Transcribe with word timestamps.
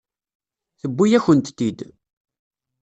Tewwi-yakent-t-id. 0.81 1.79